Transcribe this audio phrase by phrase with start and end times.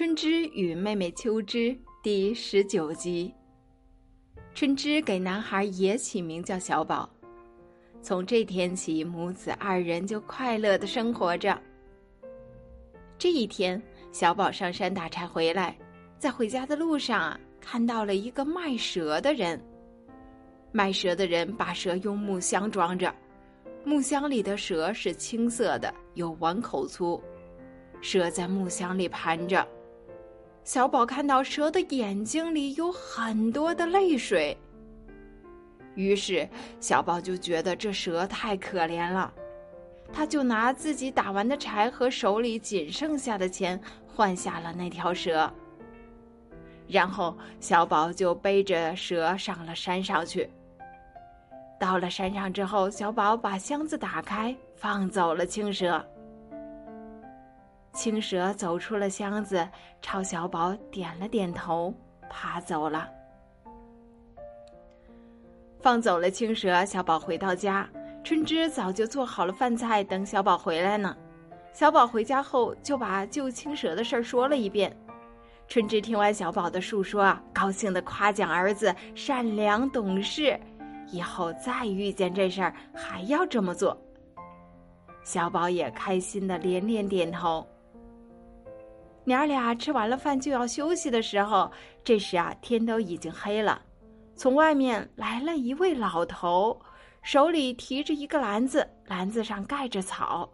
[0.00, 3.30] 春枝与妹妹秋枝第十九集。
[4.54, 7.06] 春枝给男孩也起名叫小宝。
[8.00, 11.60] 从这天起，母子二人就快乐的生活着。
[13.18, 13.78] 这一天，
[14.10, 15.76] 小宝上山打柴回来，
[16.18, 19.62] 在回家的路上啊，看到了一个卖蛇的人。
[20.72, 23.14] 卖蛇的人把蛇用木箱装着，
[23.84, 27.22] 木箱里的蛇是青色的，有碗口粗，
[28.00, 29.68] 蛇在木箱里盘着。
[30.72, 34.56] 小宝看到蛇的眼睛里有很多的泪水，
[35.96, 36.48] 于是
[36.78, 39.32] 小宝就觉得这蛇太可怜了，
[40.12, 45.52] 他就拿自己打完的柴和手里仅剩下的钱换下了那条蛇。
[46.86, 50.48] 然后小宝就背着蛇上了山上去。
[51.80, 56.00] 到了山上之后，小宝把箱子打开，放走了青蛇。
[57.92, 59.68] 青蛇走出了箱子，
[60.00, 61.92] 朝小宝点了点头，
[62.28, 63.08] 爬走了。
[65.80, 67.88] 放走了青蛇，小宝回到家，
[68.22, 71.16] 春枝早就做好了饭菜，等小宝回来呢。
[71.72, 74.96] 小宝回家后，就把救青蛇的事儿说了一遍。
[75.66, 80.58] 春枝听完小宝的述说啊，高兴的夸奖儿子善良懂事，
[81.10, 83.96] 以后再遇见这事儿还要这么做。
[85.24, 87.66] 小宝也开心的连连点头。
[89.24, 91.70] 娘儿俩吃完了饭就要休息的时候，
[92.02, 93.82] 这时啊天都已经黑了。
[94.34, 96.80] 从外面来了一位老头，
[97.22, 100.50] 手里提着一个篮子，篮子上盖着草。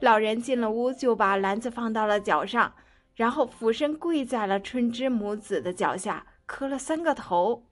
[0.00, 2.74] 老人进了屋，就把篮子放到了脚上，
[3.14, 7.64] 然后俯身跪在了春枝母子的脚下，磕了三个头。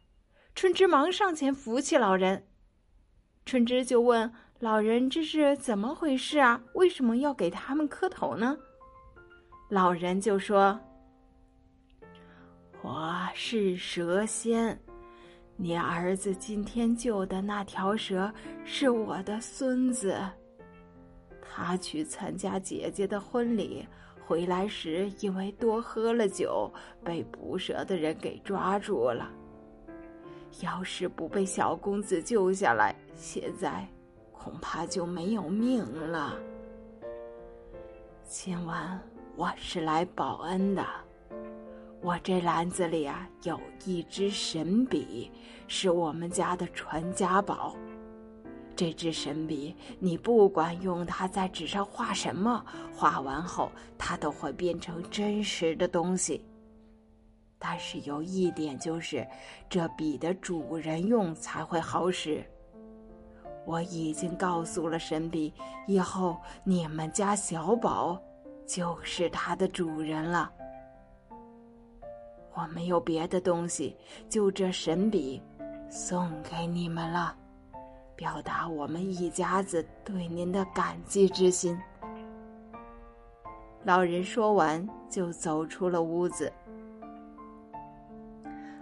[0.55, 2.47] 春枝忙上前扶起老人，
[3.45, 6.63] 春枝就问老人：“这是怎么回事啊？
[6.75, 8.57] 为什么要给他们磕头呢？”
[9.73, 10.79] 老人就说
[12.85, 14.79] ：“我是蛇仙，
[15.57, 18.31] 你儿子今天救的那条蛇
[18.67, 20.15] 是我的孙子。
[21.41, 23.89] 他去参加姐姐的婚礼，
[24.27, 26.71] 回来时因为多喝了酒，
[27.03, 29.31] 被捕蛇的人给抓住了。
[30.61, 33.89] 要是不被小公子救下来，现在
[34.33, 36.39] 恐怕就没有命了。
[38.25, 39.01] 今晚。”
[39.35, 40.85] 我是来报恩的。
[42.03, 45.31] 我这篮子里啊有一支神笔，
[45.67, 47.75] 是我们家的传家宝。
[48.77, 52.63] 这支神笔，你不管用它在纸上画什么，
[52.95, 56.45] 画完后它都会变成真实的东西。
[57.59, 59.27] 但是有一点就是，
[59.71, 62.45] 这笔的主人用才会好使。
[63.65, 65.55] 我已经告诉了神笔，
[65.87, 68.21] 以后你们家小宝。
[68.73, 70.51] 就是它的主人了。
[72.55, 73.95] 我没有别的东西，
[74.31, 75.43] 就这神笔，
[75.91, 77.37] 送给你们了，
[78.17, 81.79] 表达我们一家子对您的感激之心。
[83.85, 86.51] 老人说完，就走出了屋子。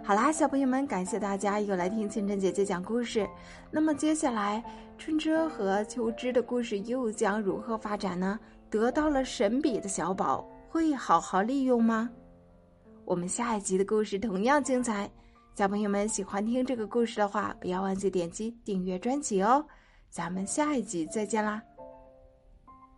[0.05, 3.27] 好啦，小朋友们，感谢大家又来听清晨姐姐讲故事。
[3.69, 4.63] 那么接下来，
[4.97, 8.39] 春枝和秋枝的故事又将如何发展呢？
[8.71, 12.09] 得到了神笔的小宝会好好利用吗？
[13.03, 15.11] 我们下一集的故事同样精彩，
[15.55, 19.63] 小朋友们喜欢听这个故事的话，不要忘记点击订阅专辑哦。
[20.09, 21.61] 咱们下一集再见啦！